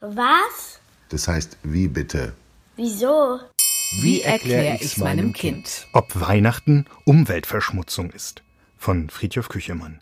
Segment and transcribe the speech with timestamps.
[0.00, 0.80] Was?
[1.10, 2.32] Das heißt, wie bitte?
[2.76, 3.38] Wieso?
[4.00, 5.88] Wie erkläre ich's meinem Kind?
[5.92, 8.42] Ob Weihnachten Umweltverschmutzung ist.
[8.78, 10.00] Von Friedhof Küchemann.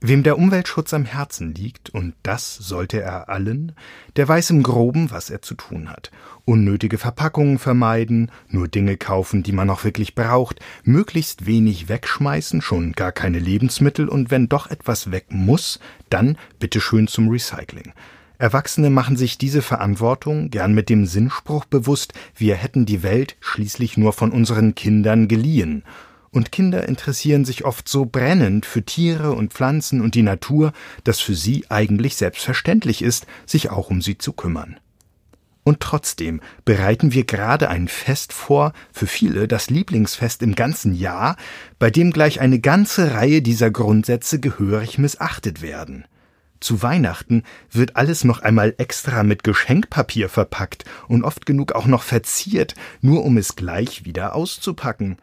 [0.00, 3.72] Wem der Umweltschutz am Herzen liegt, und das sollte er allen,
[4.14, 6.12] der weiß im Groben, was er zu tun hat.
[6.44, 12.92] Unnötige Verpackungen vermeiden, nur Dinge kaufen, die man auch wirklich braucht, möglichst wenig wegschmeißen, schon
[12.92, 17.92] gar keine Lebensmittel, und wenn doch etwas weg muss, dann bitteschön zum Recycling.
[18.38, 23.96] Erwachsene machen sich diese Verantwortung gern mit dem Sinnspruch bewusst, wir hätten die Welt schließlich
[23.96, 25.82] nur von unseren Kindern geliehen.
[26.30, 30.72] Und Kinder interessieren sich oft so brennend für Tiere und Pflanzen und die Natur,
[31.02, 34.78] dass für sie eigentlich selbstverständlich ist, sich auch um sie zu kümmern.
[35.64, 41.36] Und trotzdem bereiten wir gerade ein Fest vor, für viele das Lieblingsfest im ganzen Jahr,
[41.78, 46.04] bei dem gleich eine ganze Reihe dieser Grundsätze gehörig missachtet werden.
[46.60, 52.02] Zu Weihnachten wird alles noch einmal extra mit Geschenkpapier verpackt und oft genug auch noch
[52.02, 55.16] verziert, nur um es gleich wieder auszupacken.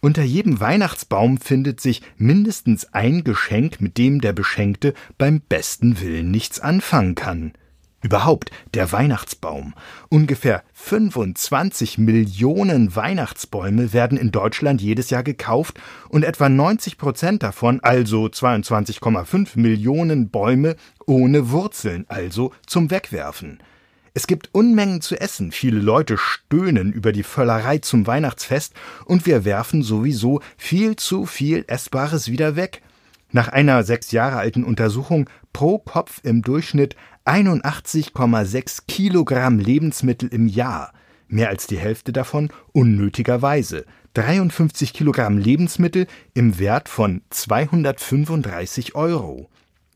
[0.00, 6.30] Unter jedem Weihnachtsbaum findet sich mindestens ein Geschenk, mit dem der Beschenkte beim besten Willen
[6.30, 7.54] nichts anfangen kann.
[8.04, 9.72] Überhaupt der Weihnachtsbaum.
[10.10, 17.80] Ungefähr 25 Millionen Weihnachtsbäume werden in Deutschland jedes Jahr gekauft und etwa 90 Prozent davon,
[17.80, 23.62] also 22,5 Millionen Bäume ohne Wurzeln, also zum Wegwerfen.
[24.12, 28.74] Es gibt Unmengen zu essen, viele Leute stöhnen über die Völlerei zum Weihnachtsfest
[29.06, 32.82] und wir werfen sowieso viel zu viel Essbares wieder weg.
[33.34, 40.92] Nach einer sechs Jahre alten Untersuchung pro Kopf im Durchschnitt 81,6 Kilogramm Lebensmittel im Jahr,
[41.26, 43.86] mehr als die Hälfte davon unnötigerweise.
[44.12, 49.50] 53 Kilogramm Lebensmittel im Wert von 235 Euro.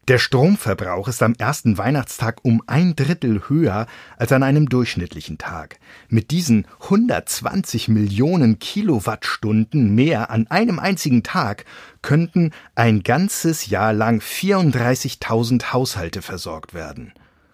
[0.08, 5.78] Der Stromverbrauch ist am ersten Weihnachtstag um ein Drittel höher als an einem durchschnittlichen Tag.
[6.08, 11.66] Mit diesen 120 Millionen Kilowattstunden mehr an einem einzigen Tag
[12.00, 17.12] könnten ein ganzes Jahr lang 34.000 Haushalte versorgt werden.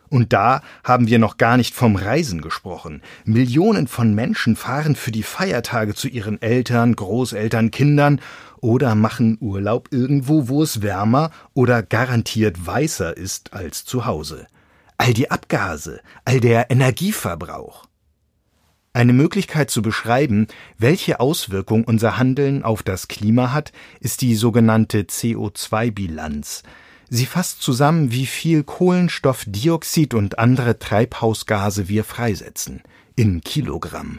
[0.09, 3.03] Und da haben wir noch gar nicht vom Reisen gesprochen.
[3.25, 8.21] Millionen von Menschen fahren für die Feiertage zu ihren Eltern, Großeltern, Kindern
[8.61, 14.47] oder machen Urlaub irgendwo, wo es wärmer oder garantiert weißer ist als zu Hause.
[14.97, 17.87] All die Abgase, all der Energieverbrauch.
[18.97, 20.47] Eine Möglichkeit zu beschreiben,
[20.79, 26.63] welche Auswirkung unser Handeln auf das Klima hat, ist die sogenannte CO2-Bilanz.
[27.17, 32.83] Sie fasst zusammen, wie viel Kohlenstoffdioxid und andere Treibhausgase wir freisetzen.
[33.15, 34.19] In Kilogramm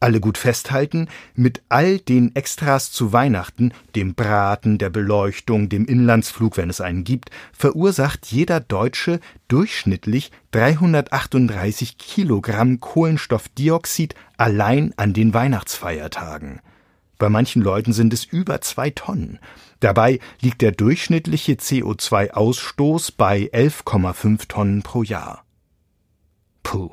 [0.00, 6.56] alle gut festhalten, mit all den Extras zu Weihnachten, dem Braten, der Beleuchtung, dem Inlandsflug,
[6.56, 16.60] wenn es einen gibt, verursacht jeder Deutsche durchschnittlich 338 Kilogramm Kohlenstoffdioxid allein an den Weihnachtsfeiertagen.
[17.22, 19.38] Bei manchen Leuten sind es über zwei Tonnen.
[19.78, 25.44] Dabei liegt der durchschnittliche CO2-Ausstoß bei 11,5 Tonnen pro Jahr.
[26.64, 26.90] Puh.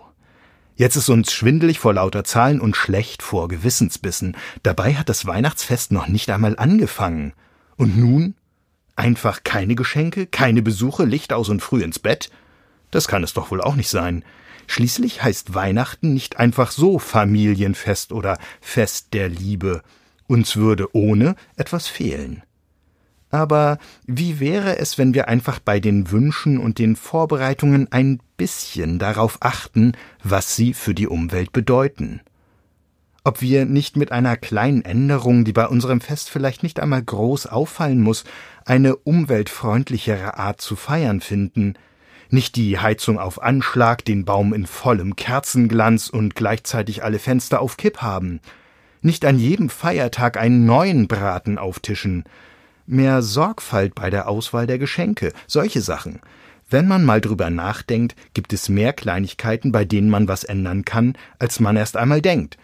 [0.75, 4.38] Jetzt ist uns schwindelig vor lauter Zahlen und schlecht vor Gewissensbissen.
[4.62, 7.34] Dabei hat das Weihnachtsfest noch nicht einmal angefangen.
[7.75, 8.35] Und nun?
[8.95, 12.29] Einfach keine Geschenke, keine Besuche, Licht aus und früh ins Bett?
[12.91, 14.23] Das kann es doch wohl auch nicht sein.
[14.68, 19.81] Schließlich heißt Weihnachten nicht einfach so Familienfest oder Fest der Liebe.
[20.29, 22.44] Uns würde ohne etwas fehlen.
[23.31, 29.00] Aber wie wäre es, wenn wir einfach bei den Wünschen und den Vorbereitungen ein bisschen
[29.00, 32.22] darauf achten, was sie für die Umwelt bedeuten?
[33.23, 37.47] Ob wir nicht mit einer kleinen Änderung, die bei unserem Fest vielleicht nicht einmal groß
[37.47, 38.23] auffallen muss,
[38.66, 41.73] eine umweltfreundlichere Art zu feiern finden,
[42.29, 47.78] nicht die Heizung auf Anschlag, den Baum in vollem Kerzenglanz und gleichzeitig alle Fenster auf
[47.78, 48.41] Kipp haben,
[49.02, 52.24] nicht an jedem Feiertag einen neuen Braten auftischen,
[52.86, 56.20] mehr Sorgfalt bei der Auswahl der Geschenke, solche Sachen.
[56.70, 61.16] Wenn man mal drüber nachdenkt, gibt es mehr Kleinigkeiten, bei denen man was ändern kann,
[61.40, 62.57] als man erst einmal denkt.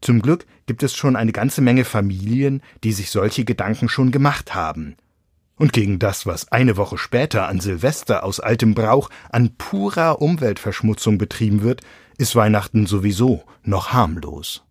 [0.00, 4.54] Zum Glück gibt es schon eine ganze Menge Familien, die sich solche Gedanken schon gemacht
[4.54, 4.96] haben.
[5.56, 11.18] Und gegen das, was eine Woche später an Silvester aus altem Brauch an purer Umweltverschmutzung
[11.18, 11.80] betrieben wird,
[12.16, 14.62] ist Weihnachten sowieso noch harmlos.